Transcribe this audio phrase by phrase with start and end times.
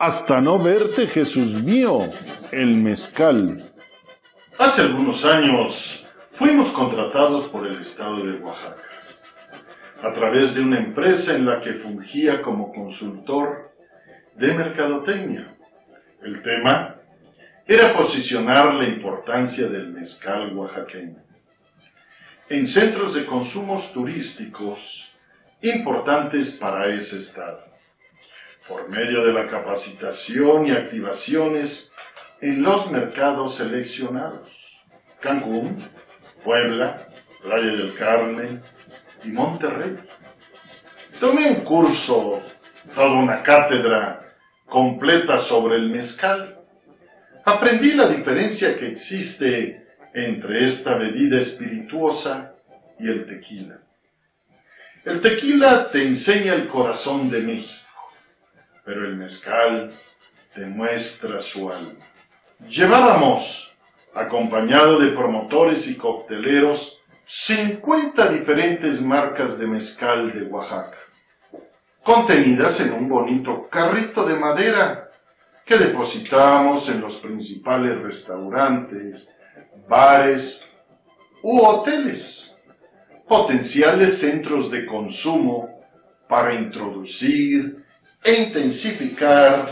[0.00, 2.08] Hasta no verte, Jesús mío,
[2.52, 3.70] el mezcal.
[4.58, 8.82] Hace algunos años fuimos contratados por el estado de Oaxaca,
[10.02, 13.74] a través de una empresa en la que fungía como consultor
[14.36, 15.54] de mercadotecnia.
[16.22, 16.96] El tema
[17.66, 21.22] era posicionar la importancia del mezcal oaxaqueño
[22.48, 25.06] en centros de consumos turísticos
[25.60, 27.69] importantes para ese estado,
[28.70, 31.92] por medio de la capacitación y activaciones
[32.40, 34.48] en los mercados seleccionados,
[35.18, 35.88] Cancún,
[36.44, 37.08] Puebla,
[37.42, 38.62] Playa del Carmen
[39.24, 39.98] y Monterrey.
[41.18, 42.40] Tomé un curso,
[42.94, 46.60] toda una cátedra completa sobre el mezcal.
[47.44, 52.54] Aprendí la diferencia que existe entre esta bebida espirituosa
[53.00, 53.80] y el tequila.
[55.04, 57.89] El tequila te enseña el corazón de México,
[58.84, 59.92] pero el mezcal
[60.54, 62.04] te muestra su alma.
[62.68, 63.74] Llevábamos,
[64.14, 70.98] acompañado de promotores y cocteleros, 50 diferentes marcas de mezcal de Oaxaca,
[72.02, 75.10] contenidas en un bonito carrito de madera
[75.64, 79.32] que depositamos en los principales restaurantes,
[79.88, 80.68] bares
[81.42, 82.60] u hoteles,
[83.28, 85.80] potenciales centros de consumo
[86.28, 87.84] para introducir
[88.22, 89.68] e intensificar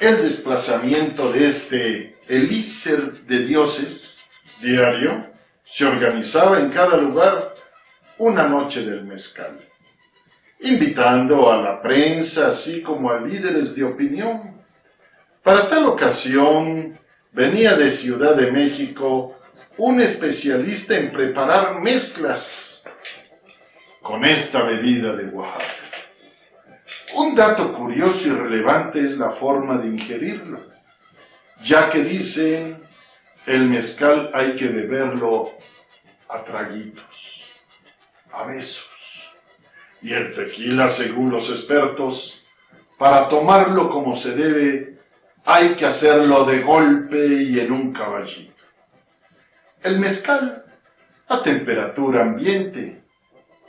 [0.00, 4.24] el desplazamiento de este elixir de dioses
[4.60, 5.32] diario,
[5.64, 7.54] se organizaba en cada lugar
[8.18, 9.60] una noche del mezcal,
[10.60, 14.62] invitando a la prensa así como a líderes de opinión.
[15.42, 16.98] Para tal ocasión
[17.32, 19.38] venía de Ciudad de México
[19.78, 22.84] un especialista en preparar mezclas
[24.02, 25.81] con esta bebida de Oaxaca.
[27.22, 30.66] Un dato curioso y relevante es la forma de ingerirlo,
[31.62, 32.82] ya que dicen
[33.46, 35.52] el mezcal hay que beberlo
[36.28, 37.44] a traguitos,
[38.32, 39.30] a besos,
[40.02, 42.44] y el tequila, según los expertos,
[42.98, 44.98] para tomarlo como se debe,
[45.44, 48.64] hay que hacerlo de golpe y en un caballito.
[49.80, 50.64] El mezcal
[51.28, 53.04] a temperatura ambiente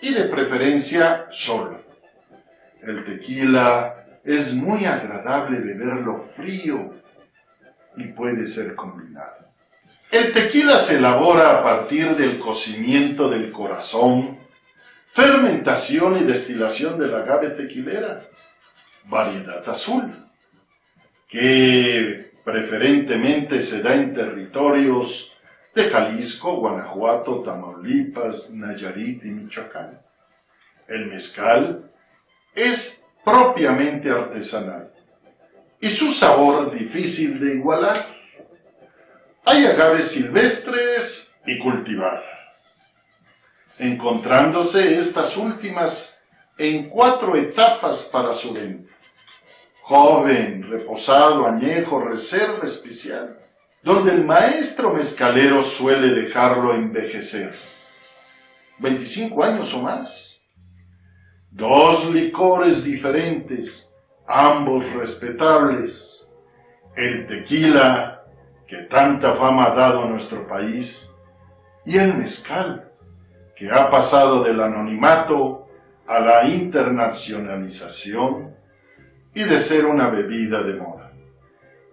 [0.02, 1.82] y de preferencia solo.
[2.85, 6.94] El tequila es muy agradable beberlo frío
[7.95, 9.47] y puede ser combinado.
[10.11, 14.38] El tequila se elabora a partir del cocimiento del corazón,
[15.11, 18.27] fermentación y destilación del agave tequilera,
[19.05, 20.27] variedad azul,
[21.27, 25.31] que preferentemente se da en territorios
[25.73, 29.99] de Jalisco, Guanajuato, Tamaulipas, Nayarit y Michoacán.
[30.88, 31.92] El mezcal
[32.56, 34.91] es propiamente artesanal
[35.80, 37.97] y su sabor difícil de igualar.
[39.46, 42.24] Hay agaves silvestres y cultivadas,
[43.78, 46.18] encontrándose estas últimas
[46.58, 48.94] en cuatro etapas para su venta.
[49.81, 53.38] Joven, reposado, añejo, reserva especial
[53.84, 57.53] donde el maestro mezcalero suele dejarlo envejecer.
[58.80, 60.32] 25 años o más.
[61.53, 63.96] Dos licores diferentes,
[64.28, 66.30] ambos respetables.
[66.96, 68.25] El tequila,
[68.68, 71.09] que tanta fama ha dado a nuestro país,
[71.86, 72.91] y el mezcal,
[73.56, 75.68] que ha pasado del anonimato
[76.08, 78.56] a la internacionalización
[79.34, 81.03] y de ser una bebida de moda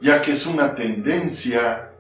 [0.01, 1.91] ya que es una tendencia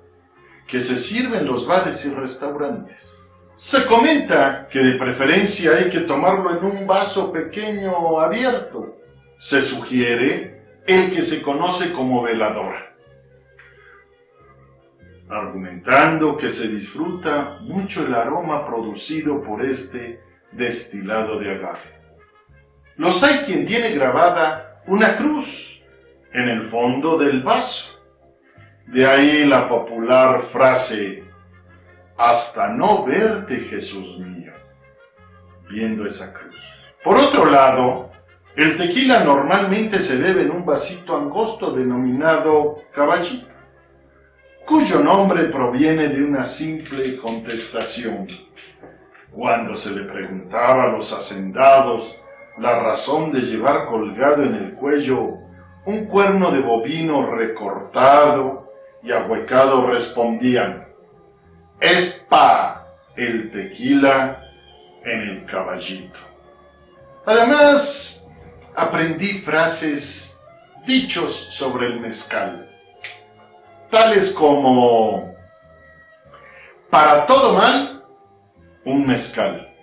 [0.66, 3.19] que se sirve en los bares y restaurantes.
[3.60, 8.96] Se comenta que de preferencia hay que tomarlo en un vaso pequeño abierto.
[9.38, 12.96] Se sugiere el que se conoce como veladora,
[15.28, 20.22] argumentando que se disfruta mucho el aroma producido por este
[20.52, 22.00] destilado de agave.
[22.96, 25.82] Los hay quien tiene grabada una cruz
[26.32, 27.90] en el fondo del vaso.
[28.86, 31.29] De ahí la popular frase,
[32.20, 34.52] hasta no verte Jesús mío,
[35.70, 36.54] viendo esa cruz.
[37.02, 38.10] Por otro lado,
[38.56, 43.46] El tequila normalmente se bebe en un vasito angosto denominado caballito,
[44.66, 48.26] cuyo nombre proviene de una simple contestación.
[49.30, 52.20] Cuando se le preguntaba a los hacendados
[52.58, 55.38] la razón de llevar colgado en el cuello
[55.86, 58.72] un cuerno de bovino recortado
[59.02, 60.89] y ahuecado, respondían,
[61.80, 62.86] es pa
[63.16, 64.44] el tequila
[65.04, 66.18] en el caballito.
[67.26, 68.28] Además,
[68.74, 70.44] aprendí frases,
[70.86, 72.68] dichos sobre el mezcal,
[73.90, 75.34] tales como,
[76.90, 78.04] para todo mal,
[78.84, 79.74] un mezcal,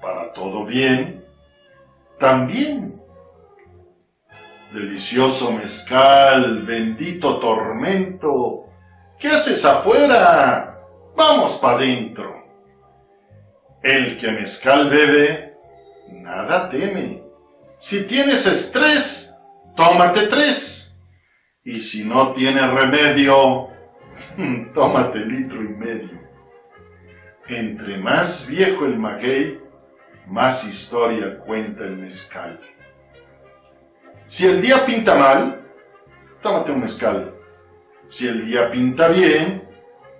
[0.00, 1.24] para todo bien,
[2.18, 3.00] también.
[4.72, 8.66] Delicioso mezcal, bendito tormento,
[9.18, 10.78] ¿qué haces afuera?
[11.16, 12.44] Vamos pa' dentro.
[13.82, 15.54] El que mezcal bebe,
[16.08, 17.22] nada teme.
[17.78, 19.38] Si tienes estrés,
[19.76, 21.00] tómate tres.
[21.64, 23.68] Y si no tienes remedio,
[24.74, 26.20] tómate litro y medio.
[27.48, 29.60] Entre más viejo el maguey,
[30.26, 32.60] más historia cuenta el mezcal.
[34.26, 35.64] Si el día pinta mal,
[36.42, 37.35] tómate un mezcal.
[38.08, 39.68] Si el día pinta bien,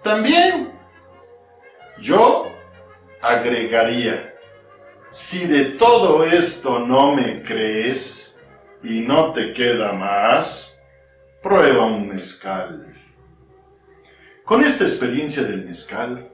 [0.02, 0.72] también.
[2.00, 2.46] Yo
[3.22, 4.34] agregaría,
[5.10, 8.40] si de todo esto no me crees
[8.82, 10.82] y no te queda más,
[11.42, 12.94] prueba un mezcal.
[14.44, 16.28] Con esta experiencia del mezcal,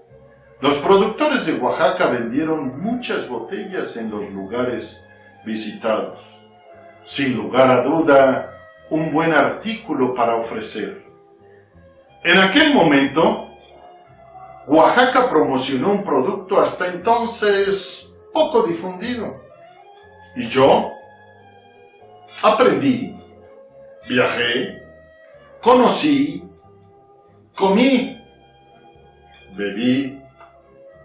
[0.61, 5.09] los productores de Oaxaca vendieron muchas botellas en los lugares
[5.45, 6.19] visitados.
[7.05, 8.59] Sin lugar a duda,
[8.91, 11.12] un buen artículo para ofrecer.
[12.25, 13.49] En aquel momento,
[14.67, 19.43] Oaxaca promocionó un producto hasta entonces poco difundido.
[20.37, 20.93] Y yo
[22.43, 23.19] aprendí,
[24.09, 24.83] viajé,
[25.61, 26.45] conocí,
[27.57, 28.19] comí,
[29.57, 30.23] bebí,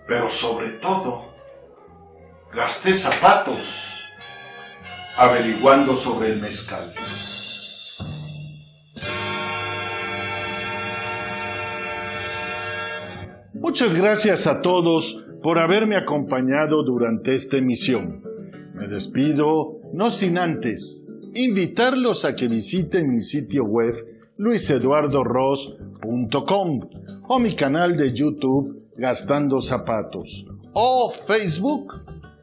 [0.08, 1.34] pero sobre todo
[2.54, 3.58] gasté zapatos
[5.18, 7.37] averiguando sobre el mezcal.
[13.60, 18.22] Muchas gracias a todos por haberme acompañado durante esta emisión.
[18.74, 23.96] Me despido, no sin antes, invitarlos a que visiten mi sitio web
[24.38, 26.80] luiseduardoros.com
[27.30, 31.92] o mi canal de YouTube Gastando Zapatos o Facebook,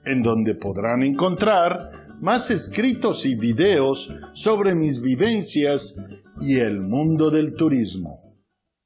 [0.05, 5.94] en donde podrán encontrar más escritos y videos sobre mis vivencias
[6.40, 8.24] y el mundo del turismo.